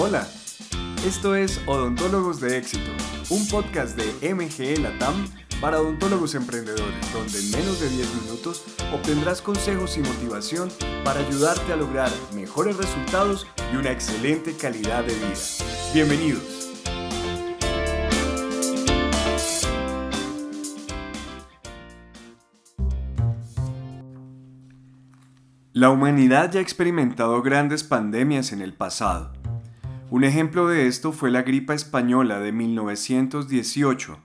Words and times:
Hola, 0.00 0.28
esto 1.04 1.34
es 1.34 1.60
Odontólogos 1.66 2.40
de 2.40 2.56
Éxito, 2.56 2.92
un 3.30 3.48
podcast 3.48 3.98
de 3.98 4.32
MGE 4.32 4.78
Latam 4.78 5.26
para 5.60 5.80
odontólogos 5.80 6.36
emprendedores, 6.36 7.12
donde 7.12 7.36
en 7.40 7.50
menos 7.50 7.80
de 7.80 7.88
10 7.88 8.14
minutos 8.22 8.62
obtendrás 8.94 9.42
consejos 9.42 9.96
y 9.96 10.00
motivación 10.00 10.68
para 11.04 11.18
ayudarte 11.18 11.72
a 11.72 11.76
lograr 11.76 12.12
mejores 12.32 12.76
resultados 12.76 13.48
y 13.72 13.76
una 13.76 13.90
excelente 13.90 14.56
calidad 14.56 15.02
de 15.02 15.14
vida. 15.14 15.34
Bienvenidos. 15.92 16.58
La 25.72 25.90
humanidad 25.90 26.52
ya 26.52 26.60
ha 26.60 26.62
experimentado 26.62 27.42
grandes 27.42 27.82
pandemias 27.82 28.52
en 28.52 28.62
el 28.62 28.74
pasado. 28.74 29.37
Un 30.10 30.24
ejemplo 30.24 30.68
de 30.68 30.86
esto 30.86 31.12
fue 31.12 31.30
la 31.30 31.42
gripa 31.42 31.74
española 31.74 32.40
de 32.40 32.50
1918, 32.50 34.18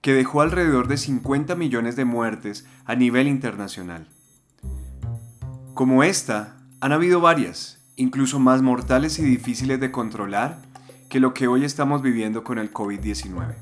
que 0.00 0.14
dejó 0.14 0.40
alrededor 0.40 0.88
de 0.88 0.96
50 0.96 1.54
millones 1.54 1.94
de 1.94 2.04
muertes 2.04 2.66
a 2.86 2.96
nivel 2.96 3.28
internacional. 3.28 4.08
Como 5.74 6.02
esta, 6.02 6.58
han 6.80 6.90
habido 6.90 7.20
varias, 7.20 7.78
incluso 7.94 8.40
más 8.40 8.62
mortales 8.62 9.20
y 9.20 9.22
difíciles 9.22 9.78
de 9.78 9.92
controlar 9.92 10.60
que 11.08 11.20
lo 11.20 11.34
que 11.34 11.46
hoy 11.46 11.64
estamos 11.64 12.02
viviendo 12.02 12.42
con 12.42 12.58
el 12.58 12.72
COVID-19. 12.72 13.54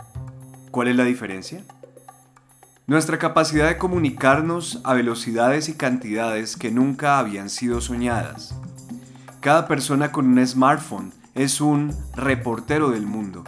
¿Cuál 0.71 0.89
es 0.89 0.97
la 0.97 1.05
diferencia? 1.05 1.63
Nuestra 2.87 3.19
capacidad 3.19 3.69
de 3.69 3.77
comunicarnos 3.77 4.81
a 4.83 4.95
velocidades 4.95 5.69
y 5.69 5.75
cantidades 5.75 6.57
que 6.57 6.71
nunca 6.71 7.19
habían 7.19 7.51
sido 7.51 7.83
soñadas. 7.83 8.59
Cada 9.41 9.69
persona 9.69 10.11
con 10.11 10.27
un 10.27 10.47
smartphone 10.47 11.20
es 11.43 11.63
un 11.63 11.97
reportero 12.15 12.91
del 12.91 13.07
mundo 13.07 13.45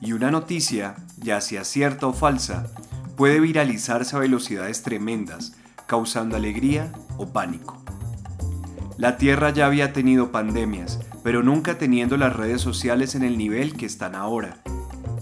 y 0.00 0.14
una 0.14 0.32
noticia, 0.32 0.96
ya 1.16 1.40
sea 1.40 1.62
cierta 1.62 2.08
o 2.08 2.12
falsa, 2.12 2.66
puede 3.16 3.38
viralizarse 3.38 4.16
a 4.16 4.18
velocidades 4.18 4.82
tremendas, 4.82 5.54
causando 5.86 6.34
alegría 6.34 6.90
o 7.18 7.28
pánico. 7.28 7.80
La 8.98 9.16
Tierra 9.16 9.50
ya 9.50 9.66
había 9.66 9.92
tenido 9.92 10.32
pandemias, 10.32 10.98
pero 11.22 11.44
nunca 11.44 11.78
teniendo 11.78 12.16
las 12.16 12.34
redes 12.34 12.62
sociales 12.62 13.14
en 13.14 13.22
el 13.22 13.38
nivel 13.38 13.76
que 13.76 13.86
están 13.86 14.16
ahora. 14.16 14.58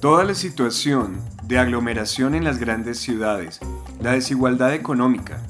Toda 0.01 0.25
la 0.25 0.35
situación 0.35 1.21
de 1.43 1.59
aglomeración 1.59 2.35
en 2.35 2.45
las 2.45 2.59
grandes 2.59 3.01
ciudades, 3.01 3.61
la 4.01 4.13
desigualdad 4.13 4.73
económica, 4.73 5.43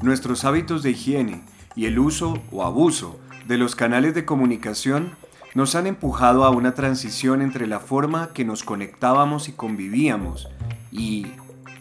nuestros 0.00 0.44
hábitos 0.44 0.84
de 0.84 0.92
higiene 0.92 1.42
y 1.74 1.86
el 1.86 1.98
uso 1.98 2.40
o 2.52 2.62
abuso 2.62 3.18
de 3.48 3.58
los 3.58 3.74
canales 3.74 4.14
de 4.14 4.24
comunicación 4.24 5.10
nos 5.54 5.74
han 5.74 5.86
empujado 5.86 6.44
a 6.44 6.50
una 6.50 6.74
transición 6.74 7.42
entre 7.42 7.66
la 7.66 7.80
forma 7.80 8.30
que 8.32 8.44
nos 8.44 8.62
conectábamos 8.62 9.48
y 9.48 9.52
convivíamos 9.52 10.48
y 10.92 11.26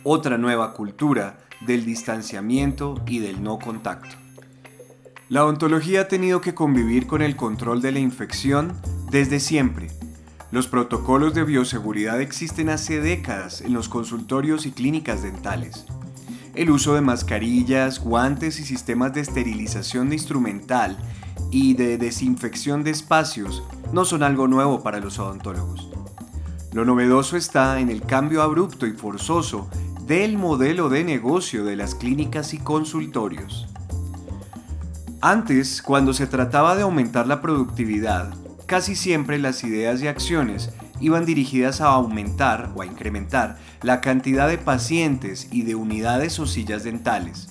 otra 0.03 0.37
nueva 0.37 0.73
cultura 0.73 1.39
del 1.61 1.85
distanciamiento 1.85 3.01
y 3.07 3.19
del 3.19 3.43
no 3.43 3.59
contacto. 3.59 4.15
La 5.29 5.45
ontología 5.45 6.01
ha 6.01 6.07
tenido 6.07 6.41
que 6.41 6.55
convivir 6.55 7.05
con 7.05 7.21
el 7.21 7.35
control 7.35 7.81
de 7.81 7.91
la 7.91 7.99
infección 7.99 8.73
desde 9.11 9.39
siempre 9.39 9.89
los 10.51 10.67
protocolos 10.67 11.35
de 11.35 11.43
bioseguridad 11.43 12.19
existen 12.21 12.69
hace 12.69 12.99
décadas 13.01 13.61
en 13.61 13.71
los 13.71 13.87
consultorios 13.87 14.65
y 14.65 14.71
clínicas 14.71 15.21
dentales. 15.21 15.85
El 16.55 16.71
uso 16.71 16.95
de 16.95 17.01
mascarillas, 17.01 17.99
guantes 17.99 18.59
y 18.59 18.65
sistemas 18.65 19.13
de 19.13 19.21
esterilización 19.21 20.09
de 20.09 20.15
instrumental 20.15 20.97
y 21.51 21.73
de 21.73 21.97
desinfección 21.97 22.83
de 22.83 22.91
espacios 22.91 23.63
no 23.91 24.05
son 24.05 24.23
algo 24.23 24.47
nuevo 24.47 24.81
para 24.83 24.99
los 24.99 25.19
odontólogos. 25.19 25.89
Lo 26.71 26.85
novedoso 26.85 27.37
está 27.37 27.79
en 27.79 27.89
el 27.89 28.01
cambio 28.01 28.43
abrupto 28.43 28.85
y 28.85 28.91
forzoso 28.93 29.69
del 30.05 30.37
modelo 30.37 30.89
de 30.89 31.03
negocio 31.03 31.65
de 31.65 31.75
las 31.75 31.95
clínicas 31.95 32.53
y 32.53 32.59
consultorios. 32.59 33.67
Antes, 35.21 35.81
cuando 35.81 36.13
se 36.13 36.27
trataba 36.27 36.75
de 36.75 36.83
aumentar 36.83 37.27
la 37.27 37.41
productividad, 37.41 38.33
casi 38.67 38.95
siempre 38.95 39.37
las 39.37 39.63
ideas 39.63 40.01
y 40.01 40.07
acciones 40.07 40.71
iban 41.01 41.25
dirigidas 41.25 41.81
a 41.81 41.87
aumentar 41.87 42.71
o 42.75 42.81
a 42.81 42.85
incrementar 42.85 43.57
la 43.81 44.01
cantidad 44.01 44.47
de 44.47 44.57
pacientes 44.57 45.47
y 45.51 45.63
de 45.63 45.75
unidades 45.75 46.39
o 46.39 46.45
sillas 46.45 46.83
dentales, 46.83 47.49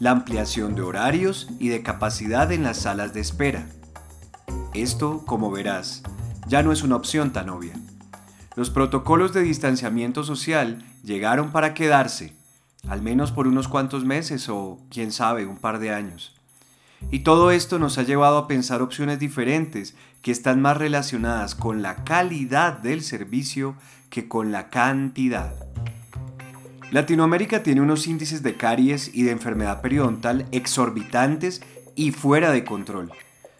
la 0.00 0.12
ampliación 0.12 0.74
de 0.74 0.82
horarios 0.82 1.48
y 1.58 1.68
de 1.68 1.82
capacidad 1.82 2.52
en 2.52 2.62
las 2.62 2.78
salas 2.78 3.12
de 3.12 3.20
espera. 3.20 3.68
Esto, 4.74 5.24
como 5.26 5.50
verás, 5.50 6.02
ya 6.46 6.62
no 6.62 6.72
es 6.72 6.82
una 6.82 6.96
opción 6.96 7.32
tan 7.32 7.48
obvia. 7.48 7.74
Los 8.54 8.70
protocolos 8.70 9.32
de 9.32 9.42
distanciamiento 9.42 10.24
social 10.24 10.84
llegaron 11.02 11.50
para 11.50 11.74
quedarse, 11.74 12.34
al 12.88 13.02
menos 13.02 13.32
por 13.32 13.46
unos 13.46 13.68
cuantos 13.68 14.04
meses 14.04 14.48
o, 14.48 14.80
quién 14.90 15.12
sabe, 15.12 15.46
un 15.46 15.56
par 15.56 15.78
de 15.78 15.92
años. 15.92 16.34
Y 17.10 17.20
todo 17.20 17.50
esto 17.50 17.78
nos 17.78 17.98
ha 17.98 18.02
llevado 18.02 18.38
a 18.38 18.48
pensar 18.48 18.82
opciones 18.82 19.18
diferentes 19.18 19.94
que 20.22 20.32
están 20.32 20.60
más 20.60 20.76
relacionadas 20.76 21.54
con 21.54 21.82
la 21.82 22.04
calidad 22.04 22.78
del 22.78 23.02
servicio 23.02 23.76
que 24.10 24.28
con 24.28 24.52
la 24.52 24.68
cantidad. 24.70 25.54
Latinoamérica 26.90 27.62
tiene 27.62 27.82
unos 27.82 28.06
índices 28.06 28.42
de 28.42 28.56
caries 28.56 29.10
y 29.12 29.22
de 29.22 29.32
enfermedad 29.32 29.82
periodontal 29.82 30.46
exorbitantes 30.52 31.60
y 31.94 32.12
fuera 32.12 32.50
de 32.50 32.64
control. 32.64 33.12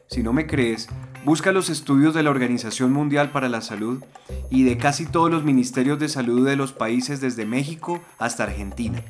Si 0.07 0.23
no 0.23 0.33
me 0.33 0.47
crees, 0.47 0.89
busca 1.27 1.53
los 1.53 1.69
estudios 1.69 2.15
de 2.15 2.23
la 2.23 2.31
Organización 2.31 2.91
Mundial 2.91 3.31
para 3.31 3.51
la 3.51 3.61
Salud 3.61 4.03
y 4.51 4.65
de 4.65 4.79
casi 4.79 5.05
todos 5.05 5.31
los 5.31 5.45
ministerios 5.45 5.99
de 5.99 6.09
salud 6.09 6.47
de 6.47 6.57
los 6.57 6.73
países 6.73 7.21
desde 7.21 7.45
México 7.45 8.01
hasta 8.19 8.45
Argentina. 8.45 9.03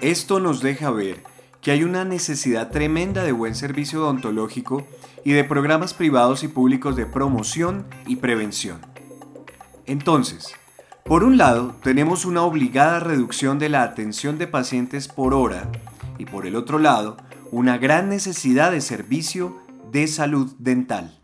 Esto 0.00 0.38
nos 0.38 0.60
deja 0.60 0.92
ver 0.92 1.24
que 1.60 1.72
hay 1.72 1.82
una 1.82 2.04
necesidad 2.04 2.70
tremenda 2.70 3.24
de 3.24 3.32
buen 3.32 3.56
servicio 3.56 4.02
odontológico 4.02 4.86
y 5.24 5.32
de 5.32 5.42
programas 5.42 5.92
privados 5.92 6.44
y 6.44 6.48
públicos 6.48 6.94
de 6.94 7.06
promoción 7.06 7.86
y 8.06 8.16
prevención. 8.16 8.78
Entonces, 9.86 10.54
por 11.04 11.22
un 11.22 11.36
lado, 11.36 11.76
tenemos 11.82 12.24
una 12.24 12.42
obligada 12.42 12.98
reducción 12.98 13.58
de 13.58 13.68
la 13.68 13.82
atención 13.82 14.38
de 14.38 14.46
pacientes 14.46 15.06
por 15.06 15.34
hora 15.34 15.70
y 16.18 16.24
por 16.24 16.46
el 16.46 16.56
otro 16.56 16.78
lado, 16.78 17.18
una 17.50 17.76
gran 17.76 18.08
necesidad 18.08 18.70
de 18.70 18.80
servicio 18.80 19.58
de 19.92 20.08
salud 20.08 20.54
dental. 20.58 21.18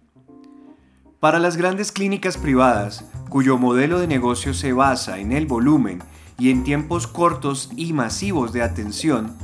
Para 1.18 1.38
las 1.38 1.56
grandes 1.56 1.92
clínicas 1.92 2.36
privadas, 2.36 3.04
cuyo 3.30 3.58
modelo 3.58 3.98
de 3.98 4.06
negocio 4.06 4.54
se 4.54 4.72
basa 4.72 5.18
en 5.18 5.32
el 5.32 5.46
volumen 5.46 6.02
y 6.38 6.50
en 6.50 6.62
tiempos 6.62 7.06
cortos 7.06 7.70
y 7.76 7.92
masivos 7.92 8.52
de 8.52 8.62
atención, 8.62 9.36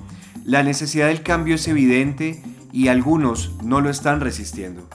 la 0.45 0.63
necesidad 0.63 1.09
del 1.09 1.23
cambio 1.23 1.55
es 1.55 1.67
evidente 1.67 2.43
y 2.73 2.89
algunos 2.89 3.53
no 3.63 3.81
lo 3.81 3.89
están 3.91 4.21
resistiendo. 4.21 4.89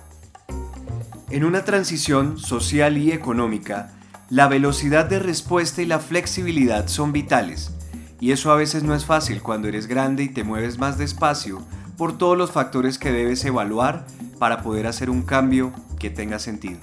En 1.29 1.43
una 1.45 1.65
transición 1.65 2.37
social 2.37 2.97
y 2.97 3.11
económica, 3.11 3.91
la 4.31 4.47
velocidad 4.47 5.03
de 5.07 5.19
respuesta 5.19 5.81
y 5.81 5.85
la 5.85 5.99
flexibilidad 5.99 6.87
son 6.87 7.11
vitales, 7.11 7.73
y 8.21 8.31
eso 8.31 8.49
a 8.49 8.55
veces 8.55 8.81
no 8.81 8.95
es 8.95 9.03
fácil 9.03 9.41
cuando 9.41 9.67
eres 9.67 9.87
grande 9.87 10.23
y 10.23 10.29
te 10.29 10.45
mueves 10.45 10.79
más 10.79 10.97
despacio 10.97 11.61
por 11.97 12.17
todos 12.17 12.37
los 12.37 12.49
factores 12.49 12.97
que 12.97 13.11
debes 13.11 13.43
evaluar 13.43 14.07
para 14.39 14.63
poder 14.63 14.87
hacer 14.87 15.09
un 15.09 15.23
cambio 15.23 15.73
que 15.99 16.09
tenga 16.09 16.39
sentido. 16.39 16.79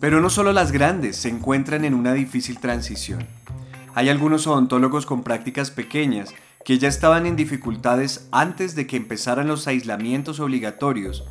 Pero 0.00 0.20
no 0.20 0.28
solo 0.28 0.52
las 0.52 0.70
grandes 0.70 1.16
se 1.16 1.30
encuentran 1.30 1.86
en 1.86 1.94
una 1.94 2.12
difícil 2.12 2.58
transición. 2.58 3.26
Hay 3.94 4.10
algunos 4.10 4.46
odontólogos 4.46 5.06
con 5.06 5.22
prácticas 5.22 5.70
pequeñas 5.70 6.34
que 6.66 6.78
ya 6.78 6.88
estaban 6.88 7.24
en 7.24 7.36
dificultades 7.36 8.28
antes 8.32 8.74
de 8.74 8.86
que 8.86 8.98
empezaran 8.98 9.48
los 9.48 9.66
aislamientos 9.66 10.40
obligatorios 10.40 11.24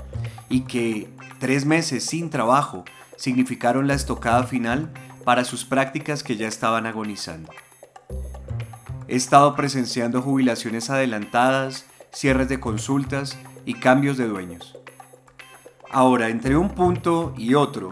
y 0.49 0.61
que 0.61 1.07
tres 1.37 1.65
meses 1.65 2.03
sin 2.03 2.31
trabajo 2.31 2.83
significaron 3.17 3.87
la 3.87 3.93
estocada 3.93 4.43
final 4.43 4.91
para 5.23 5.45
sus 5.45 5.65
prácticas 5.65 6.23
que 6.23 6.35
ya 6.35 6.47
estaban 6.47 6.85
agonizando. 6.85 7.49
He 9.07 9.15
estado 9.15 9.55
presenciando 9.55 10.21
jubilaciones 10.21 10.89
adelantadas, 10.89 11.85
cierres 12.11 12.49
de 12.49 12.59
consultas 12.59 13.37
y 13.65 13.75
cambios 13.75 14.17
de 14.17 14.27
dueños. 14.27 14.77
Ahora, 15.91 16.29
entre 16.29 16.57
un 16.57 16.69
punto 16.69 17.33
y 17.37 17.53
otro, 17.53 17.91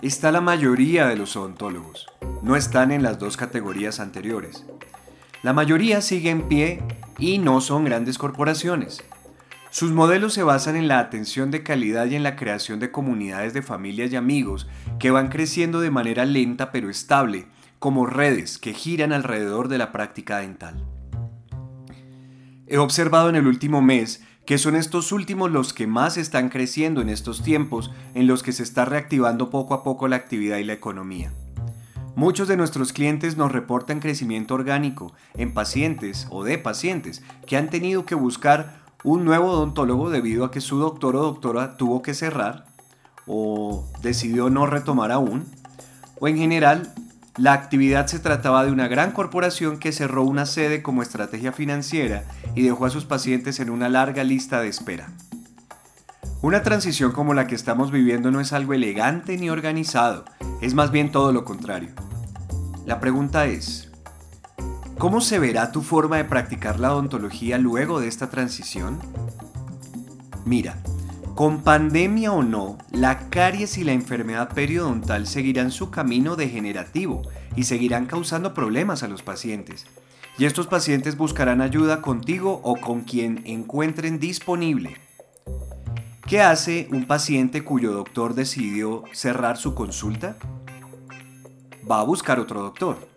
está 0.00 0.32
la 0.32 0.40
mayoría 0.40 1.06
de 1.06 1.16
los 1.16 1.36
odontólogos. 1.36 2.06
No 2.42 2.56
están 2.56 2.90
en 2.90 3.02
las 3.02 3.18
dos 3.18 3.36
categorías 3.36 4.00
anteriores. 4.00 4.64
La 5.42 5.52
mayoría 5.52 6.00
sigue 6.00 6.30
en 6.30 6.48
pie 6.48 6.82
y 7.18 7.38
no 7.38 7.60
son 7.60 7.84
grandes 7.84 8.16
corporaciones. 8.16 9.04
Sus 9.72 9.90
modelos 9.90 10.34
se 10.34 10.42
basan 10.42 10.76
en 10.76 10.86
la 10.86 10.98
atención 10.98 11.50
de 11.50 11.62
calidad 11.62 12.04
y 12.04 12.14
en 12.14 12.22
la 12.22 12.36
creación 12.36 12.78
de 12.78 12.90
comunidades 12.90 13.54
de 13.54 13.62
familias 13.62 14.12
y 14.12 14.16
amigos 14.16 14.68
que 14.98 15.10
van 15.10 15.30
creciendo 15.30 15.80
de 15.80 15.90
manera 15.90 16.26
lenta 16.26 16.70
pero 16.72 16.90
estable, 16.90 17.46
como 17.78 18.04
redes 18.04 18.58
que 18.58 18.74
giran 18.74 19.14
alrededor 19.14 19.68
de 19.68 19.78
la 19.78 19.90
práctica 19.90 20.40
dental. 20.40 20.84
He 22.66 22.76
observado 22.76 23.30
en 23.30 23.36
el 23.36 23.46
último 23.46 23.80
mes 23.80 24.22
que 24.44 24.58
son 24.58 24.76
estos 24.76 25.10
últimos 25.10 25.50
los 25.50 25.72
que 25.72 25.86
más 25.86 26.18
están 26.18 26.50
creciendo 26.50 27.00
en 27.00 27.08
estos 27.08 27.42
tiempos 27.42 27.90
en 28.14 28.26
los 28.26 28.42
que 28.42 28.52
se 28.52 28.64
está 28.64 28.84
reactivando 28.84 29.48
poco 29.48 29.72
a 29.72 29.82
poco 29.82 30.06
la 30.06 30.16
actividad 30.16 30.58
y 30.58 30.64
la 30.64 30.74
economía. 30.74 31.32
Muchos 32.14 32.46
de 32.46 32.58
nuestros 32.58 32.92
clientes 32.92 33.38
nos 33.38 33.50
reportan 33.50 34.00
crecimiento 34.00 34.52
orgánico 34.52 35.14
en 35.32 35.54
pacientes 35.54 36.26
o 36.28 36.44
de 36.44 36.58
pacientes 36.58 37.22
que 37.46 37.56
han 37.56 37.70
tenido 37.70 38.04
que 38.04 38.14
buscar 38.14 38.81
un 39.04 39.24
nuevo 39.24 39.50
odontólogo 39.50 40.10
debido 40.10 40.44
a 40.44 40.50
que 40.50 40.60
su 40.60 40.78
doctor 40.78 41.16
o 41.16 41.22
doctora 41.22 41.76
tuvo 41.76 42.02
que 42.02 42.14
cerrar 42.14 42.66
o 43.26 43.88
decidió 44.02 44.50
no 44.50 44.66
retomar 44.66 45.12
aún, 45.12 45.46
o 46.20 46.28
en 46.28 46.36
general 46.36 46.92
la 47.36 47.52
actividad 47.52 48.06
se 48.06 48.18
trataba 48.18 48.64
de 48.64 48.72
una 48.72 48.88
gran 48.88 49.12
corporación 49.12 49.78
que 49.78 49.92
cerró 49.92 50.24
una 50.24 50.44
sede 50.44 50.82
como 50.82 51.02
estrategia 51.02 51.52
financiera 51.52 52.24
y 52.54 52.62
dejó 52.62 52.84
a 52.84 52.90
sus 52.90 53.04
pacientes 53.04 53.58
en 53.60 53.70
una 53.70 53.88
larga 53.88 54.22
lista 54.22 54.60
de 54.60 54.68
espera. 54.68 55.08
Una 56.42 56.62
transición 56.62 57.12
como 57.12 57.34
la 57.34 57.46
que 57.46 57.54
estamos 57.54 57.90
viviendo 57.92 58.30
no 58.30 58.40
es 58.40 58.52
algo 58.52 58.74
elegante 58.74 59.38
ni 59.38 59.48
organizado, 59.48 60.24
es 60.60 60.74
más 60.74 60.90
bien 60.90 61.12
todo 61.12 61.32
lo 61.32 61.44
contrario. 61.44 61.90
La 62.84 62.98
pregunta 62.98 63.46
es, 63.46 63.91
¿cómo 65.02 65.20
se 65.20 65.40
verá 65.40 65.72
tu 65.72 65.82
forma 65.82 66.18
de 66.18 66.24
practicar 66.24 66.78
la 66.78 66.92
odontología 66.92 67.58
luego 67.58 67.98
de 67.98 68.06
esta 68.06 68.30
transición? 68.30 69.00
Mira, 70.44 70.80
con 71.34 71.62
pandemia 71.62 72.30
o 72.30 72.44
no, 72.44 72.78
la 72.92 73.28
caries 73.28 73.78
y 73.78 73.82
la 73.82 73.94
enfermedad 73.94 74.54
periodontal 74.54 75.26
seguirán 75.26 75.72
su 75.72 75.90
camino 75.90 76.36
degenerativo 76.36 77.22
y 77.56 77.64
seguirán 77.64 78.06
causando 78.06 78.54
problemas 78.54 79.02
a 79.02 79.08
los 79.08 79.24
pacientes. 79.24 79.86
Y 80.38 80.44
estos 80.44 80.68
pacientes 80.68 81.16
buscarán 81.16 81.62
ayuda 81.62 82.00
contigo 82.00 82.60
o 82.62 82.76
con 82.76 83.00
quien 83.00 83.42
encuentren 83.44 84.20
disponible. 84.20 84.98
¿Qué 86.28 86.42
hace 86.42 86.86
un 86.92 87.06
paciente 87.06 87.64
cuyo 87.64 87.90
doctor 87.90 88.34
decidió 88.34 89.02
cerrar 89.12 89.56
su 89.56 89.74
consulta? 89.74 90.36
va 91.90 92.00
a 92.00 92.04
buscar 92.04 92.38
otro 92.40 92.62
doctor. 92.62 93.11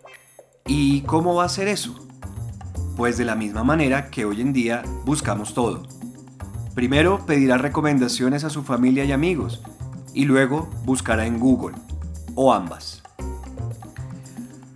¿Y 0.68 1.02
cómo 1.02 1.36
va 1.36 1.44
a 1.44 1.46
hacer 1.46 1.68
eso? 1.68 1.94
Pues 2.96 3.16
de 3.16 3.24
la 3.24 3.36
misma 3.36 3.62
manera 3.62 4.10
que 4.10 4.24
hoy 4.24 4.40
en 4.40 4.52
día 4.52 4.82
buscamos 5.04 5.54
todo. 5.54 5.84
Primero 6.74 7.24
pedirá 7.24 7.56
recomendaciones 7.56 8.42
a 8.42 8.50
su 8.50 8.64
familia 8.64 9.04
y 9.04 9.12
amigos 9.12 9.62
y 10.12 10.24
luego 10.24 10.68
buscará 10.84 11.24
en 11.26 11.38
Google 11.38 11.76
o 12.34 12.52
ambas. 12.52 13.02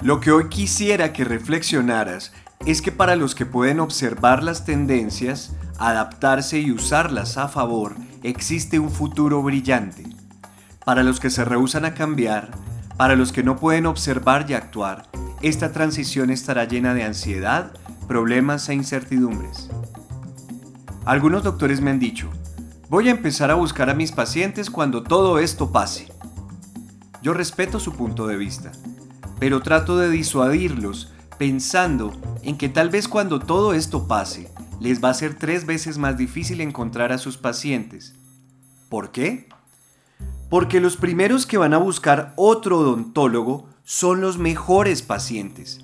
Lo 0.01 0.21
que 0.21 0.31
hoy 0.31 0.49
quisiera 0.49 1.13
que 1.13 1.25
reflexionaras 1.25 2.33
es 2.67 2.83
que 2.83 2.93
para 2.93 3.17
los 3.17 3.35
que 3.35 3.45
pueden 3.45 3.81
observar 3.81 4.45
las 4.45 4.65
tendencias, 4.65 5.57
adaptarse 5.79 6.61
y 6.61 6.71
usarlas 6.71 7.37
a 7.37 7.49
favor, 7.49 7.97
existe 8.23 8.79
un 8.79 8.91
futuro 8.91 9.43
brillante. 9.43 10.05
Para 10.85 11.03
los 11.03 11.19
que 11.19 11.31
se 11.31 11.45
rehusan 11.45 11.85
a 11.85 11.95
cambiar, 11.95 12.53
para 12.97 13.17
los 13.17 13.33
que 13.33 13.43
no 13.43 13.57
pueden 13.57 13.87
observar 13.87 14.47
y 14.49 14.55
actuar, 14.55 15.11
esta 15.43 15.73
transición 15.73 16.31
estará 16.31 16.67
llena 16.67 16.93
de 16.93 17.03
ansiedad, 17.03 17.73
problemas 18.07 18.69
e 18.69 18.75
incertidumbres. 18.75 19.71
Algunos 21.07 21.43
doctores 21.43 21.81
me 21.81 21.91
han 21.91 21.99
dicho, 21.99 22.29
voy 22.91 23.09
a 23.09 23.13
empezar 23.13 23.51
a 23.51 23.55
buscar 23.55 23.89
a 23.89 23.95
mis 23.95 24.13
pacientes 24.13 24.69
cuando 24.69 25.03
todo 25.03 25.39
esto 25.39 25.73
pase. 25.73 26.13
Yo 27.23 27.33
respeto 27.33 27.81
su 27.81 27.95
punto 27.95 28.27
de 28.27 28.37
vista, 28.37 28.73
pero 29.39 29.63
trato 29.63 29.97
de 29.97 30.11
disuadirlos 30.11 31.13
pensando 31.39 32.13
en 32.43 32.59
que 32.59 32.69
tal 32.69 32.91
vez 32.91 33.09
cuando 33.09 33.41
todo 33.41 33.73
esto 33.73 34.07
pase, 34.07 34.53
les 34.79 35.03
va 35.03 35.09
a 35.09 35.15
ser 35.15 35.39
tres 35.39 35.65
veces 35.65 35.97
más 35.97 36.19
difícil 36.19 36.61
encontrar 36.61 37.13
a 37.13 37.19
sus 37.19 37.39
pacientes. 37.39 38.15
¿Por 38.91 39.11
qué? 39.11 39.49
Porque 40.51 40.81
los 40.81 40.99
primeros 40.99 41.47
que 41.47 41.57
van 41.57 41.73
a 41.73 41.79
buscar 41.79 42.35
otro 42.37 42.81
odontólogo 42.81 43.70
son 43.91 44.21
los 44.21 44.39
mejores 44.39 45.03
pacientes, 45.03 45.81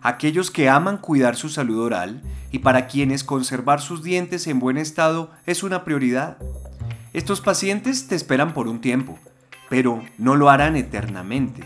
aquellos 0.00 0.52
que 0.52 0.68
aman 0.68 0.96
cuidar 0.96 1.34
su 1.34 1.48
salud 1.48 1.80
oral 1.80 2.22
y 2.52 2.60
para 2.60 2.86
quienes 2.86 3.24
conservar 3.24 3.80
sus 3.80 4.04
dientes 4.04 4.46
en 4.46 4.60
buen 4.60 4.76
estado 4.76 5.32
es 5.44 5.64
una 5.64 5.82
prioridad. 5.82 6.38
Estos 7.12 7.40
pacientes 7.40 8.06
te 8.06 8.14
esperan 8.14 8.54
por 8.54 8.68
un 8.68 8.80
tiempo, 8.80 9.18
pero 9.68 10.04
no 10.18 10.36
lo 10.36 10.50
harán 10.50 10.76
eternamente. 10.76 11.64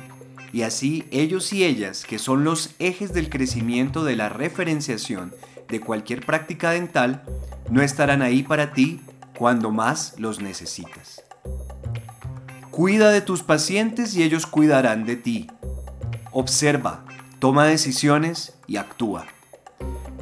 Y 0.51 0.63
así 0.63 1.05
ellos 1.11 1.53
y 1.53 1.63
ellas, 1.63 2.07
que 2.07 2.19
son 2.19 2.43
los 2.43 2.71
ejes 2.79 3.13
del 3.13 3.29
crecimiento 3.29 4.03
de 4.03 4.17
la 4.17 4.31
referenciación 4.31 5.35
de 5.69 5.81
cualquier 5.81 6.25
práctica 6.25 6.71
dental, 6.71 7.23
no 7.71 7.83
estarán 7.83 8.23
ahí 8.23 8.43
para 8.43 8.73
ti 8.73 9.03
cuando 9.37 9.71
más 9.71 10.15
los 10.17 10.41
necesitas. 10.41 11.23
Cuida 12.71 13.11
de 13.11 13.21
tus 13.21 13.43
pacientes 13.43 14.17
y 14.17 14.23
ellos 14.23 14.47
cuidarán 14.47 15.05
de 15.05 15.17
ti. 15.17 15.51
Observa, 16.33 17.05
toma 17.41 17.67
decisiones 17.67 18.55
y 18.67 18.79
actúa. 18.79 19.27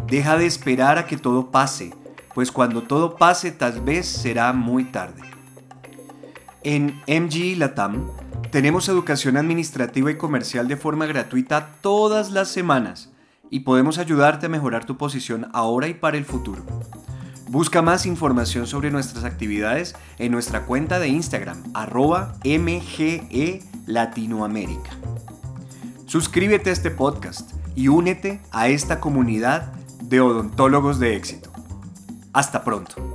Deja 0.09 0.37
de 0.37 0.47
esperar 0.47 0.99
a 0.99 1.07
que 1.07 1.17
todo 1.17 1.53
pase, 1.53 1.95
pues 2.35 2.51
cuando 2.51 2.83
todo 2.83 3.17
pase 3.17 3.53
tal 3.53 3.81
vez 3.81 4.07
será 4.07 4.53
muy 4.53 4.85
tarde. 4.85 5.23
En 6.65 7.01
MG 7.07 7.57
Latam 7.57 8.11
tenemos 8.51 8.89
educación 8.89 9.37
administrativa 9.37 10.11
y 10.11 10.19
comercial 10.19 10.67
de 10.67 10.77
forma 10.77 11.07
gratuita 11.07 11.77
todas 11.81 12.33
las 12.33 12.49
semanas 12.49 13.11
y 13.49 13.61
podemos 13.61 13.99
ayudarte 13.99 14.47
a 14.47 14.51
mejorar 14.51 14.85
tu 14.85 14.97
posición 14.97 15.49
ahora 15.53 15.87
y 15.87 15.95
para 15.95 16.17
el 16.17 16.25
futuro. 16.25 16.65
Busca 17.49 17.83
más 17.83 18.05
información 18.05 18.67
sobre 18.67 18.91
nuestras 18.91 19.25
actividades 19.25 19.95
en 20.19 20.33
nuestra 20.33 20.67
cuenta 20.67 20.99
de 20.99 21.09
Instagram, 21.09 21.62
arroba 21.73 22.35
MGE 22.45 23.62
Latinoamérica. 23.87 24.91
Suscríbete 26.11 26.71
a 26.71 26.73
este 26.73 26.91
podcast 26.91 27.53
y 27.77 27.87
únete 27.87 28.41
a 28.51 28.67
esta 28.67 28.99
comunidad 28.99 29.73
de 30.03 30.21
odontólogos 30.21 30.99
de 30.99 31.15
éxito. 31.15 31.53
Hasta 32.33 32.65
pronto. 32.65 33.10